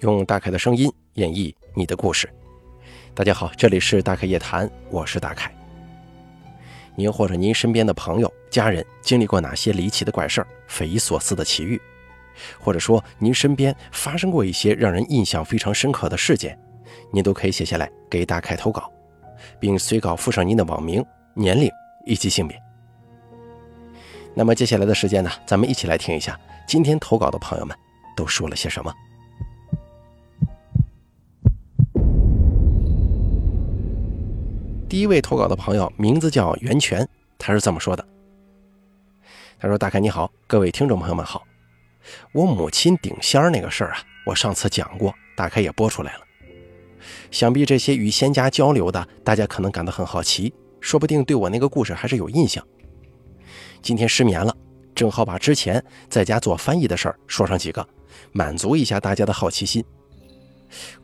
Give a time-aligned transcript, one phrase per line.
[0.00, 2.32] 用大凯的声音演绎你的故事。
[3.14, 5.52] 大家好，这里是大凯夜谈，我是大凯。
[6.94, 11.80] 您或者您身边的朋友、家人经历过哪些离奇的怪事儿、匪夷所思的奇遇，
[12.60, 16.56] 或者说您身边发生过一些让人印象非常深刻的事件，
[17.12, 18.92] 您都可以写下来给大凯投稿，
[19.58, 21.04] 并随稿附上您的网名、
[21.34, 21.68] 年龄
[22.06, 22.56] 以及性别。
[24.32, 26.38] 那么接下来的时间呢，咱们一起来听一下
[26.68, 27.76] 今天投稿的朋友们
[28.16, 28.94] 都说了些什么。
[34.88, 37.06] 第一位投稿的朋友名字叫袁泉，
[37.38, 38.02] 他是这么说的
[39.60, 41.46] ：“他说，大凯你好，各位听众朋友们好，
[42.32, 46.20] 我母亲顶仙儿那个事儿啊，我上次讲过，大凯也播出来了。
[47.30, 52.66] 想必这些与仙家交流的，大家可能感到很好奇，说不定对我那个故事还是有印象。
[53.82, 54.56] 今天失眠了，
[54.94, 57.86] 正好把之前在家做翻译的事儿说上几个，
[58.32, 59.84] 满足一下大家的好奇心。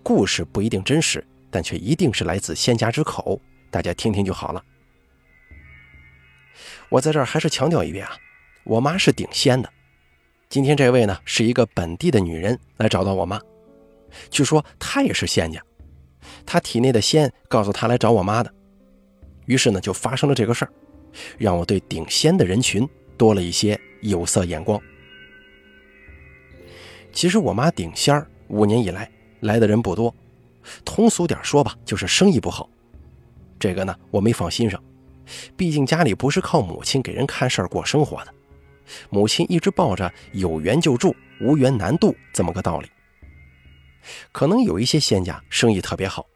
[0.03, 3.39] 故事不一定真实，但却一定是来自仙家之口。”
[3.75, 4.65] 大家听听就好了。
[6.91, 8.17] 我在这儿还是强调一遍啊，
[8.63, 9.69] 我妈是顶仙的。
[10.49, 13.41] 今天这位呢，是一个本地的女人来找到我妈，
[14.31, 15.61] 据说她也是仙家，
[16.47, 18.55] 她体内的仙告诉她来找我妈的。
[19.47, 20.71] 于是呢，就发生了这个事儿，
[21.37, 24.81] 让我对顶仙的人群多了一些有色眼光。
[27.13, 30.15] 其实我妈顶仙儿五年以来来的人不多，
[30.85, 32.71] 通俗点说吧，就是生意不好。
[33.65, 34.79] 这个呢，我没放心上，
[35.57, 38.35] 毕竟家里不是靠母亲给人看事儿过生活的，
[39.09, 42.91] 母亲一直抱着有缘就住，无缘难渡这么个道理。
[44.33, 46.27] 可能有一些仙家生意特别好，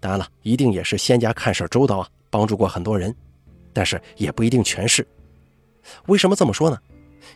[0.00, 3.16] 当然了，一定也是仙家看事儿周到啊，帮助过很多人，
[3.72, 5.08] 但是也不一定全是。
[6.08, 6.78] 为什么这么说呢？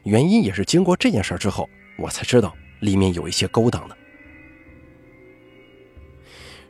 [0.02, 3.96] 原因也是经过这件事之后，我才知道里面有一些勾当的。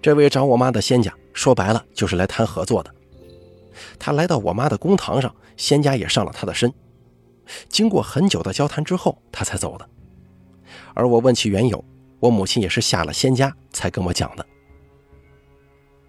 [0.00, 1.12] 这位找我妈的仙家。
[1.34, 2.94] 说白了就是来谈合作的。
[3.98, 6.72] 他来到我妈的公堂上，仙家也上了他的身。
[7.68, 9.86] 经过很久的交谈之后，他才走的。
[10.94, 11.84] 而我问其缘由，
[12.20, 14.46] 我母亲也是下了仙家才跟我讲的。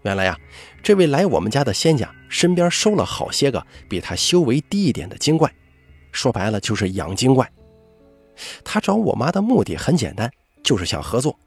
[0.03, 0.37] 原来呀，
[0.83, 5.51] 这位来我们家的仙家身边收了好些个比他修为低一点的精怪，
[6.11, 7.51] 说白了就是养精怪。
[8.63, 10.31] 他找我妈的目的很简单，
[10.63, 11.37] 就是想合作。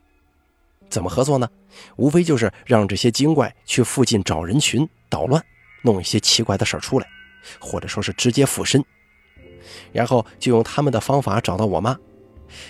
[0.88, 1.48] 怎么合作呢？
[1.96, 5.42] 无非就是让这些精怪去附近找人群捣乱，
[5.82, 7.06] 弄一些奇怪的事儿出来，
[7.58, 8.84] 或者说是直接附身，
[9.92, 11.96] 然后就用他们的方法找到我妈。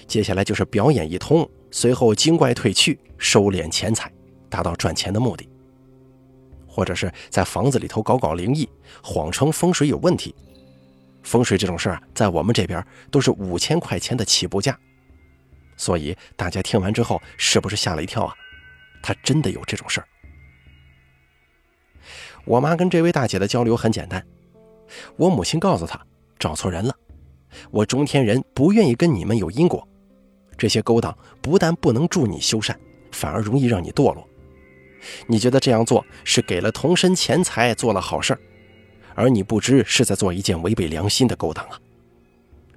[0.06, 4.12] 接下来就是表演一通，随后精怪退去，收敛钱财，
[4.48, 5.48] 达到赚钱的目的。
[6.66, 8.68] 或者是在房子里头搞搞灵异，
[9.02, 10.34] 谎称风水有问题。
[11.22, 14.78] 风水这种事儿，在我们这边都是五千块钱的起步价。
[15.78, 18.34] 所以大家听完之后，是不是吓了一跳啊？
[19.00, 20.08] 他真的有这种事儿？
[22.44, 24.22] 我妈跟这位大姐的交流很简单，
[25.16, 25.98] 我母亲告诉她
[26.38, 26.94] 找错人了，
[27.70, 29.86] 我中天人不愿意跟你们有因果，
[30.56, 32.78] 这些勾当不但不能助你修善，
[33.12, 34.28] 反而容易让你堕落。
[35.26, 38.40] 你觉得这样做是给了童身钱财，做了好事儿，
[39.14, 41.78] 而你不知是在做一件违背良心的勾当啊！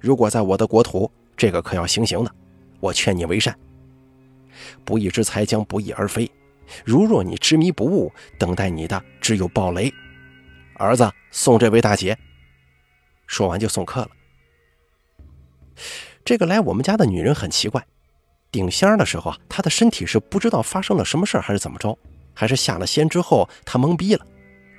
[0.00, 2.32] 如果在我的国土，这个可要行刑的。
[2.82, 3.56] 我劝你为善，
[4.84, 6.28] 不义之财将不翼而飞。
[6.84, 9.92] 如若你执迷不悟，等待你的只有暴雷。
[10.74, 12.18] 儿子，送这位大姐。
[13.28, 14.10] 说完就送客了。
[16.24, 17.86] 这个来我们家的女人很奇怪，
[18.50, 21.96] 顶仙儿的时候啊，她的身体是不知道发生了什么事儿还是怎么着，
[22.34, 24.26] 还是下了仙之后她懵逼了，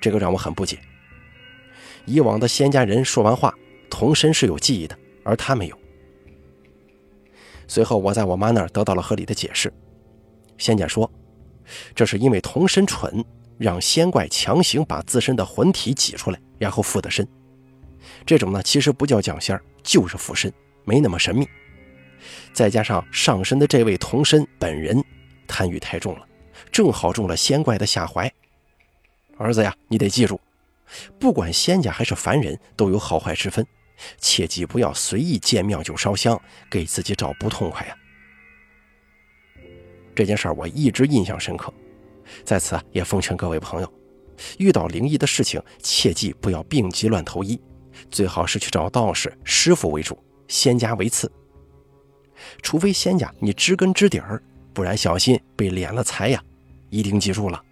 [0.02, 0.78] 这个让我很不解。
[2.04, 3.54] 以往的仙家人说完话，
[3.90, 5.83] 童身是有记忆的，而她没有。
[7.68, 9.72] 随后，我在我妈那儿得到了合理的解释。
[10.58, 11.10] 仙家说，
[11.96, 13.24] 这是因为童身蠢，
[13.58, 17.28] 让仙怪强行把自身的魂体挤出来，然后附的身。
[18.26, 20.52] 这种呢，其实不叫降仙就是附身，
[20.86, 21.48] 没那么神秘。
[22.54, 25.04] 再加上上身的这位童身本人
[25.48, 26.26] 贪欲太重了，
[26.72, 28.32] 正好中了仙怪的下怀。
[29.38, 30.40] 儿子呀，你得记住，
[31.20, 33.66] 不管仙家还是凡人，都有好坏之分。
[34.18, 37.98] 切记不要随意见庙就烧香，给自己找不痛快呀！
[40.16, 41.74] 这件事儿我一直印象深刻，
[42.44, 43.94] 在此也奉劝各位朋友，
[44.58, 47.60] 遇到灵异的事情，切记不要病急乱投医，
[48.12, 50.18] 最好是去找道士、师傅为主，
[50.48, 51.32] 仙家为次。
[52.62, 54.44] 除非仙家你知根知底儿，
[54.74, 56.44] 不然小心被敛了财呀！
[56.90, 57.64] 一定记住了。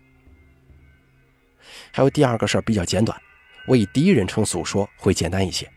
[1.91, 3.19] 还有第二个事儿比较简短，
[3.67, 5.69] 我以第一人称诉说会简单一些。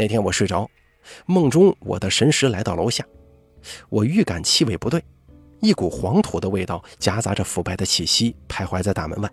[0.00, 0.66] 那天我睡着，
[1.26, 3.04] 梦中我的神识来到楼下，
[3.90, 5.04] 我预感气味不对，
[5.60, 9.30] 一股黄土的味道夹杂着腐败的气息徘徊在大门外。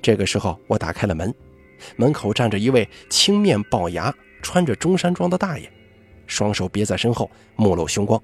[0.00, 1.34] 这个时候，我打开了门，
[1.96, 5.68] 门口站着一位青面龅牙、穿着中山装的大爷，
[6.28, 8.22] 双手别在身后，目露凶光。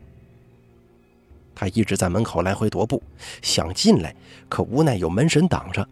[1.52, 3.02] 他一直在门口来回踱步，
[3.42, 4.14] 想进来，
[4.48, 5.84] 可无奈有门神挡着，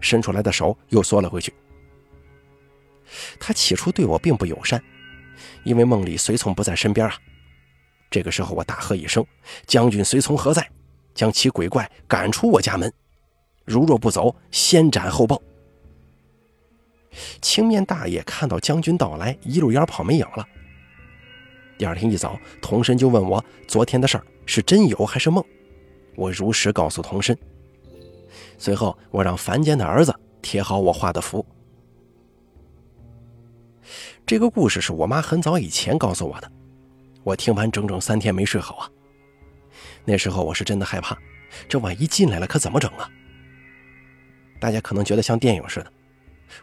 [0.00, 1.52] 伸出来的手又缩了回去。
[3.38, 4.82] 他起初对我并不友善，
[5.64, 7.14] 因为梦里随从不在身边啊。
[8.10, 9.24] 这个时候，我大喝一声
[9.66, 10.68] ：“将军随从何在？
[11.14, 12.92] 将其鬼怪赶出我家门！
[13.64, 15.42] 如若不走，先斩后奏。”
[17.40, 20.46] 青面大爷看到将军到来，一路烟跑没影了。
[21.78, 25.44] 第二天一早，童申就问我昨天的事儿是真有还是梦。
[26.14, 27.36] 我如实告诉童申。
[28.58, 31.44] 随后，我让凡间的儿子贴好我画的符。
[34.24, 36.50] 这个故事是我妈很早以前告诉我的，
[37.22, 38.90] 我听完整整三天没睡好啊。
[40.04, 41.16] 那时候我是真的害怕，
[41.68, 43.10] 这万一进来了可怎么整啊？
[44.58, 45.92] 大家可能觉得像电影似的，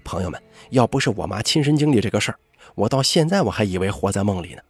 [0.04, 0.42] 朋友们，
[0.72, 2.40] 要不是我妈亲身经历这个事儿，
[2.76, 4.62] 我到现在我还以为活在梦里呢。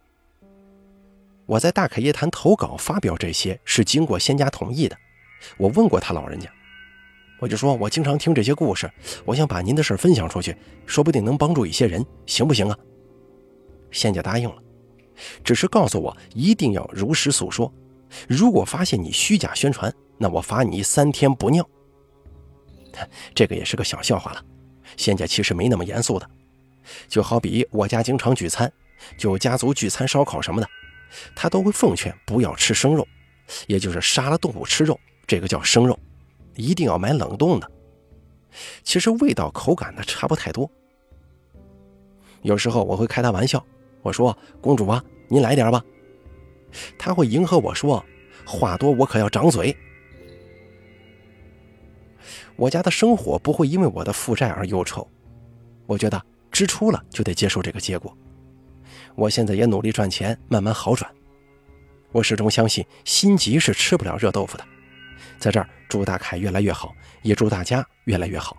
[1.46, 4.96] 我在大凯夜谈投稿发表这些是经过仙家同意的，
[5.56, 6.50] 我问过他老人家，
[7.40, 8.90] 我就说我经常听这些故事，
[9.24, 12.78] 我想把您的事分享出去，说不定能帮助一些人，行不行啊？
[13.90, 14.56] 仙家答应了，
[15.42, 17.72] 只是告诉我一定要如实诉说。
[18.28, 21.68] 如果发现你虚假宣传，那我罚你三天不尿。
[23.34, 24.44] 这个也是个小笑话了。
[24.96, 26.30] 仙家其实没那么严肃的，
[27.08, 28.72] 就好比我家经常聚餐，
[29.18, 30.68] 就家族聚餐烧烤什么的，
[31.34, 33.06] 他都会奉劝不要吃生肉，
[33.66, 35.98] 也就是杀了动物吃肉，这个叫生肉，
[36.56, 37.70] 一定要买冷冻的。
[38.82, 40.70] 其实味道口感呢差不太多。
[42.42, 43.64] 有时候我会开他玩笑。
[44.02, 45.82] 我说：“公主啊，您来点吧。”
[46.98, 48.04] 他会迎合我说
[48.44, 49.74] ：“话多，我可要掌嘴。”
[52.56, 55.08] 我家的生活不会因为我的负债而忧愁。
[55.86, 56.22] 我觉得
[56.52, 58.14] 支出了就得接受这个结果。
[59.14, 61.10] 我现在也努力赚钱，慢慢好转。
[62.12, 64.64] 我始终相信，心急是吃不了热豆腐的。
[65.38, 68.56] 在这儿，祝大凯越来越好，也祝大家越来越好。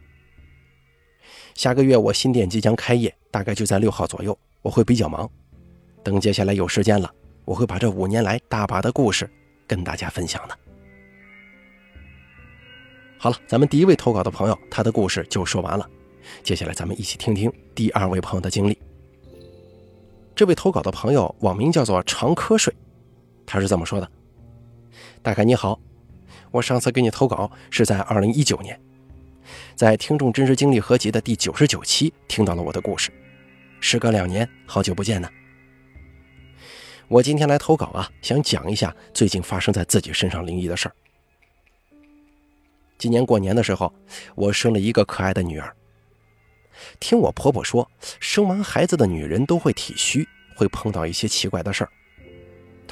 [1.53, 4.37] 下个月我新店即将开业，大概就在六号左右。
[4.61, 5.29] 我会比较忙，
[6.03, 7.09] 等接下来有时间了，
[7.45, 9.29] 我会把这五年来大把的故事
[9.67, 10.57] 跟大家分享的。
[13.17, 15.87] 好了，咱们第一位投稿的朋友，他的故事就说完了。
[16.43, 18.77] 接下来咱们一起听听第二位朋友的经历。
[20.35, 22.73] 这位投稿的朋友网名叫做长瞌睡，
[23.45, 24.11] 他是这么说的
[25.21, 25.79] ：“大概你好，
[26.55, 28.79] 我上次给你投稿是在二零一九年，
[29.75, 33.11] 在听众真实经历合集的第九十九期听到了我的故事。”
[33.81, 35.29] 时隔两年，好久不见呢。
[37.09, 40.95] 我今天来投稿啊，想讲一下最近发生在自己身上灵异的事儿。
[42.97, 43.93] 今年过年的时候，
[44.35, 45.75] 我生了一个可爱的女儿。
[47.01, 47.91] 听我婆婆说，
[48.21, 50.25] 生完孩子的女人都会体虚，
[50.55, 51.89] 会碰到一些奇怪的事儿。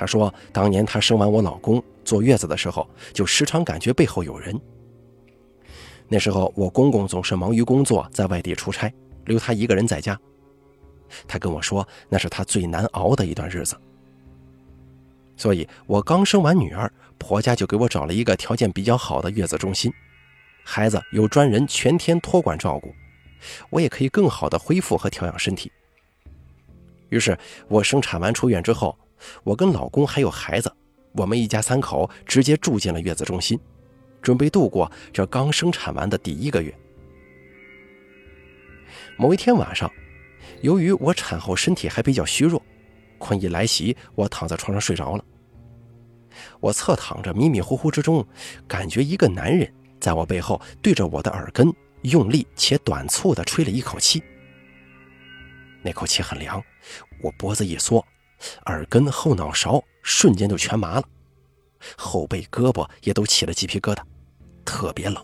[0.03, 4.59] 她说，当年她生完我老公坐月子的时候，就时常感觉背后有人。
[6.09, 10.19] 那时候我公公总是忙于工作，在外地出差，留她一个人在家。
[11.25, 13.77] 他跟我说，那是他最难熬的一段日子。
[15.37, 19.89] 所以，我刚生完女儿，婆家就给我找了一个条件比较好的月子中心，
[20.65, 22.93] 孩子有专人全天托管照顾，
[23.69, 25.71] 我也可以更好的恢复和调养身体。
[27.07, 27.37] 于是，
[27.69, 28.97] 我生产完出院之后，
[29.43, 30.71] 我跟老公还有孩子，
[31.13, 33.59] 我们一家三口直接住进了月子中心，
[34.21, 36.73] 准备度过这刚生产完的第一个月。
[39.17, 39.91] 某一天晚上。
[40.61, 42.61] 由于我产后身体还比较虚弱，
[43.17, 45.23] 困意来袭，我躺在床上睡着了。
[46.61, 48.25] 我侧躺着，迷迷糊糊之中，
[48.65, 54.23] 感觉一个男人在我背后对着我的耳根用力且短促地吹了一口气。
[55.81, 56.63] 那口气很凉，
[57.21, 58.05] 我脖子一缩，
[58.65, 61.03] 耳根后脑勺瞬间就全麻了，
[61.97, 64.01] 后背胳膊也都起了鸡皮疙瘩，
[64.65, 65.23] 特别冷。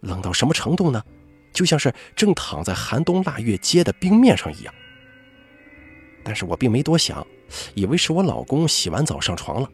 [0.00, 1.02] 冷到什么程度呢？
[1.52, 4.74] 就像是正躺在寒冬腊月街的冰面上一样，
[6.22, 7.26] 但是我并没多想，
[7.74, 9.70] 以为是我老公洗完澡上床了。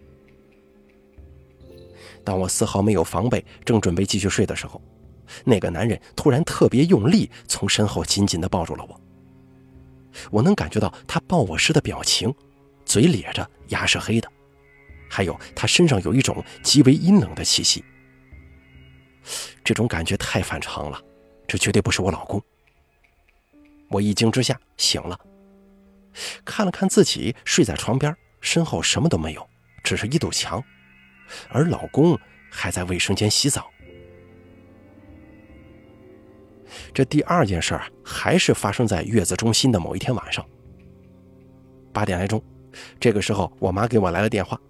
[2.22, 4.80] 当我丝毫没有防备，正准备继续睡的时候，
[5.44, 9.00] 那个男人突然特别用力，从身后紧紧地抱住了我。
[10.30, 12.34] 我能感觉到他抱我时的表情，
[12.84, 14.30] 嘴咧着，牙是黑的，
[15.08, 17.84] 还有他身上有一种极为阴冷的气息。
[19.62, 21.00] 这种感觉太反常了。
[21.46, 22.42] 这绝对不是我老公。
[23.88, 25.18] 我一惊之下醒了，
[26.44, 29.46] 看了看自己睡在床边，身后什么都没有，
[29.84, 30.64] 只是一堵墙，
[31.50, 32.18] 而老公
[32.50, 33.70] 还在卫生间洗澡。
[36.92, 40.44] 这第二件事儿还是发生在月子中心的某一天晚上，
[41.92, 42.42] 八点来钟，
[42.98, 44.60] 这个时候我妈给我来了电话，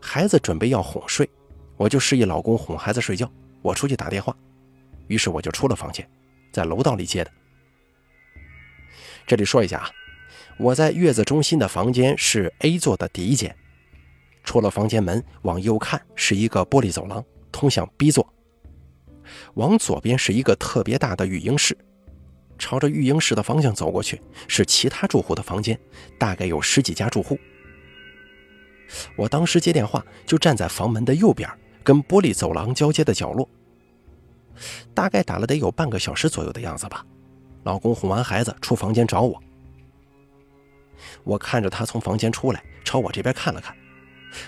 [0.00, 1.28] 孩子准备要哄睡，
[1.76, 3.30] 我就示意老公哄孩子睡觉，
[3.62, 4.36] 我出去打电话，
[5.06, 6.08] 于是我就出了房间，
[6.52, 7.30] 在楼道里接的。
[9.26, 9.90] 这里说一下啊，
[10.58, 13.56] 我在月子中心的房间是 A 座的第一间，
[14.42, 18.33] 出了房间门往右看是一个玻璃走廊，通向 B 座。
[19.54, 21.76] 往左边是一个特别大的育婴室，
[22.58, 25.78] 朝着育婴室的方向走过去是其他住户的房间，
[26.18, 27.38] 大概有十几家住户。
[29.16, 31.48] 我当时接电话就站在房门的右边，
[31.82, 33.48] 跟玻璃走廊交接的角落。
[34.94, 37.04] 大概打了得有半个小时左右的样子吧。
[37.64, 39.42] 老公哄完孩子出房间找我，
[41.24, 43.74] 我看着他从房间出来，朝我这边看了看，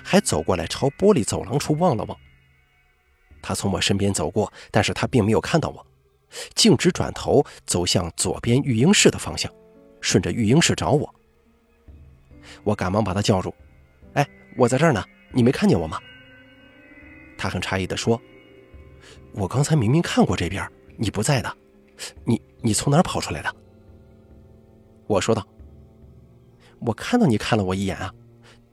[0.05, 2.17] 还走过来朝玻璃走廊处望了望。
[3.47, 5.87] 他从我身边走过，但是他并没有看到我，
[6.57, 9.49] 径直转头走向左边育婴室的方向，
[10.01, 11.15] 顺着育婴室找我。
[12.65, 13.55] 我赶忙把他叫住
[14.15, 15.01] ：“哎，我在这儿呢，
[15.31, 16.01] 你没看见我吗？”
[17.39, 18.21] 他很诧异地说
[19.33, 21.57] ：“我刚才明明看过这边，你不在的，
[22.25, 23.57] 你你从哪儿跑出来的？”
[25.07, 25.47] 我说道
[26.85, 28.13] ：“我看到你看了我一眼啊，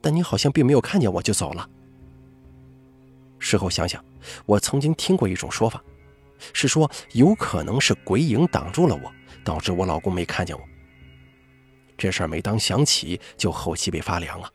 [0.00, 1.70] 但你好像并没有看见我就走了。”
[3.38, 4.02] 事后想想，
[4.46, 5.82] 我曾经听过一种说法，
[6.52, 9.12] 是说有可能是鬼影挡住了我，
[9.44, 10.62] 导致我老公没看见我。
[11.96, 14.50] 这事儿每当想起，就后脊背发凉啊。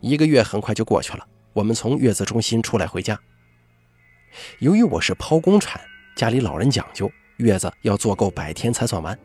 [0.00, 3.18] 一个月很快就过去了，我们从月子中心出来回家。
[4.58, 5.80] 由于我是剖宫产，
[6.14, 9.18] 家里老人讲究月子要做够百天才算完。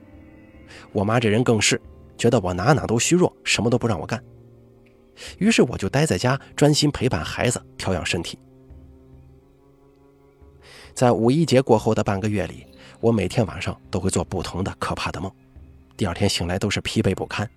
[0.94, 1.82] 我妈这人更是
[2.18, 4.24] 觉得我哪哪都虚弱，什么都不让我干。
[5.38, 8.38] 于是我就待在家，专心陪伴孩子，调养身体。
[10.94, 12.68] 在五一节过后的半个月里，
[13.00, 15.32] 我每天晚上都会做不同的可怕的梦，
[15.96, 17.50] 第二天醒来都是疲惫不堪，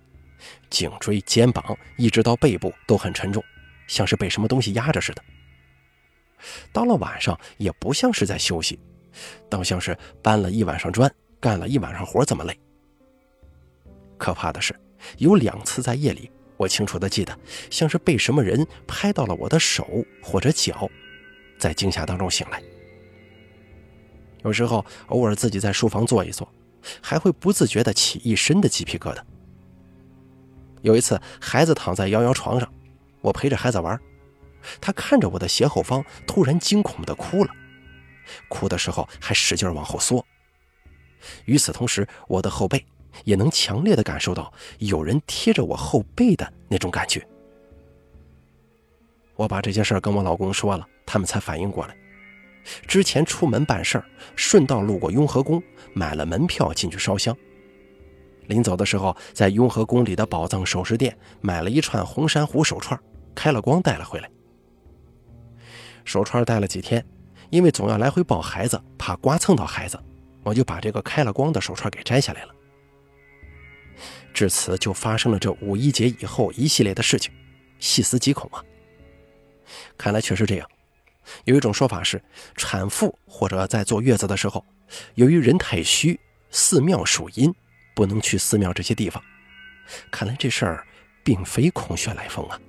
[0.69, 3.43] 颈椎、肩膀一直到背部都很沉重，
[3.87, 5.21] 像是被什么东西压着似的。
[6.71, 8.79] 到了晚上，也不像是在休息，
[9.49, 12.57] 倒像是搬了一晚上砖，干了一晚上活，这么累。
[14.17, 14.73] 可怕的是，
[15.17, 16.31] 有两次在夜里。
[16.57, 17.37] 我清楚地记得，
[17.69, 19.87] 像是被什么人拍到了我的手
[20.21, 20.89] 或者脚，
[21.59, 22.61] 在惊吓当中醒来。
[24.43, 26.47] 有时候偶尔自己在书房坐一坐，
[27.01, 29.19] 还会不自觉地起一身的鸡皮疙瘩。
[30.81, 32.71] 有一次，孩子躺在摇摇床上，
[33.21, 33.99] 我陪着孩子玩，
[34.79, 37.51] 他看着我的斜后方，突然惊恐地哭了，
[38.47, 40.23] 哭的时候还使劲往后缩。
[41.45, 42.85] 与此同时，我的后背。
[43.23, 47.25] 也能强烈的感受到有人贴着我后背的那种感觉。
[49.35, 51.95] 我把这件事跟我老公说了，他们才反应过来。
[52.87, 54.05] 之前出门办事儿，
[54.35, 55.61] 顺道路过雍和宫，
[55.93, 57.35] 买了门票进去烧香。
[58.47, 62.99] 临走的时候，在雍和宫里的宝藏首饰店买了一串红珊瑚手串，
[63.35, 64.29] 开了光带了回来。
[66.05, 67.05] 手串戴了几天，
[67.49, 69.99] 因为总要来回抱孩子，怕刮蹭到孩子，
[70.43, 72.55] 我就把这个开了光的手串给摘下来了。
[74.33, 77.31] 至此，就发生了这五一节以后一系列的事情，
[77.79, 78.63] 细思极恐啊！
[79.97, 80.69] 看来确实这样。
[81.45, 82.21] 有一种说法是，
[82.55, 84.63] 产妇或者在坐月子的时候，
[85.15, 86.19] 由于人太虚，
[86.51, 87.53] 寺庙属阴，
[87.95, 89.21] 不能去寺庙这些地方。
[90.11, 90.85] 看来这事儿
[91.23, 92.59] 并非空穴来风啊！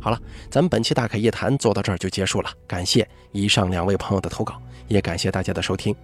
[0.00, 5.94] 好了，咱们本期大凯夜谈做到这儿就结束了，感谢以上两位朋友的投稿，也感谢大家的收听。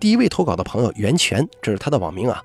[0.00, 2.42] 第一位投稿的朋友袁泉，这是他的网名啊。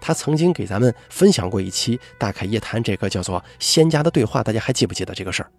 [0.00, 5.50] 他曾经给咱们分享过一期《大凯夜谈》，这个叫做“仙家的对话”，大家还记不记得这个事儿？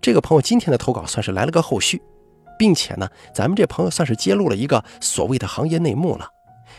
[0.00, 2.02] 这个朋友今天的投稿算是来了个后续，
[2.58, 6.28] 并且呢，咱们这朋友算是揭露了一个所谓的行业内幕了。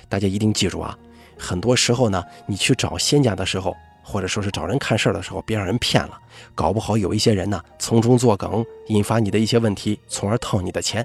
[0.08, 0.96] 大家一定记住啊，
[1.36, 6.16] 很多时候呢，你去找仙家的时候，或者说是找人看事儿的时候，别让人骗了，
[6.54, 11.04] 搞不好有一些人呢从中作梗，引发你的一些问题，从而套你的钱。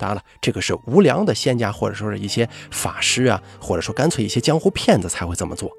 [0.00, 5.70] 当然了，这个是无良的仙家，或者说是一些法师啊，或者说干脆一些江湖骗子才会这么做，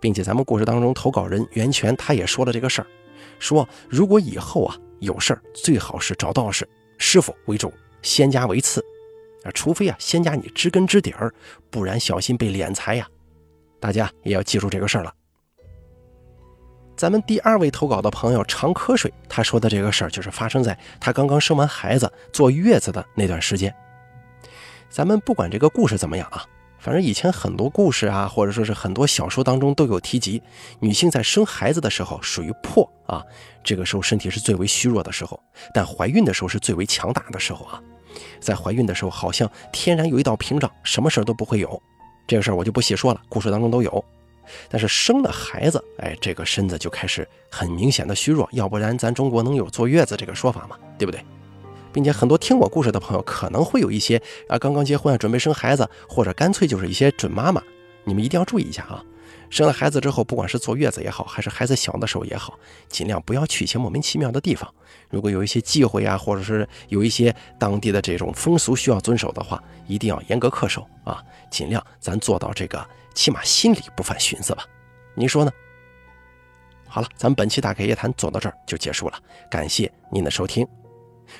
[0.00, 2.86] 并且咱们故事当中投稿人袁泉他也说了这个事儿，
[3.38, 6.68] 说如果以后啊有事儿，最好是找道士
[6.98, 8.84] 师傅为主，仙家为次，
[9.44, 11.32] 啊，除非啊仙家你知根知底儿，
[11.70, 13.06] 不然小心被敛财呀，
[13.78, 15.14] 大家也要记住这个事儿了。
[16.96, 23.74] 咱们第二位投稿的朋友常瞌睡，他说的这个事儿就是发生在他刚刚生完孩子坐月子的那段时间。
[24.88, 26.44] 咱们不管这个故事怎么样啊，
[26.78, 30.40] 反正以前很多故事啊，或者说是很多小说当中都有提及，
[30.78, 33.24] 女性在生孩子的时候属于破啊，
[33.64, 35.38] 这个时候身体是最为虚弱的时候，
[35.74, 37.82] 但怀孕的时候是最为强大的时候啊。
[38.38, 41.82] 在怀孕的时候，好像天然有一道屏障，什么事儿都不会有。
[42.28, 44.04] 这个事儿我就不细说了，故事当中都有。
[44.68, 50.76] 但是生了孩子，哎，这个身子就开始很明显的虚弱，要不然咱中国能有坐月子这个说法吗？
[50.98, 51.24] 对不对？
[51.92, 57.62] 并且很多听我故事的朋友可能会有一些啊，刚刚结婚啊，准备生孩子，或者干脆就是一些准妈妈，
[58.02, 59.02] 你们一定要注意一下啊。
[59.50, 62.58] 生了孩子之后，不管是坐月子也好，还是孩子小的时候也好，
[62.88, 64.68] 尽量不要去一些莫名其妙的地方。
[65.08, 71.22] 如果有一些忌讳啊，或者是有一些当地的这种风俗需要遵守的话，一定要严格恪守啊。
[71.48, 74.64] 尽量咱做到这个，起码心里不犯寻思吧。
[75.14, 75.52] 您说呢？
[76.88, 79.18] 好了，咱们本期大开夜谈走到这儿就结束了，
[79.50, 80.66] 感谢您的收听。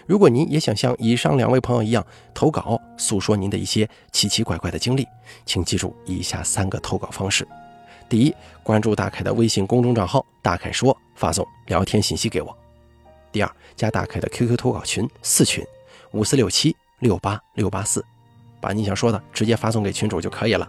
[0.06, 5.06] 如果您也想像以上两位朋友一样投稿，诉说您的一些奇奇怪怪的经历，
[5.44, 7.46] 请记住以下三个投稿方式：
[8.08, 12.50] 第一，关注大凯的微信公众账号“大凯说”，发送聊天信息给我；
[13.30, 15.64] 第二，加大凯的 QQ 投稿群四群
[16.12, 18.04] 五四六七六八六八四，
[18.60, 20.68] 把你想说的直接发送给群主就可以了。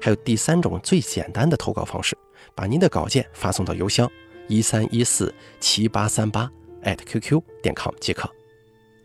[0.00, 2.16] 还有第三种最简单的投稿方式，
[2.54, 4.10] 把您的稿件发送到邮箱
[4.48, 6.50] 一三一四七八三八。
[6.82, 8.30] @QQ 点 com 即可，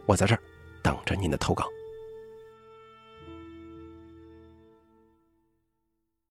[0.06, 0.42] 我在这儿
[0.84, 1.66] 等着您的投稿。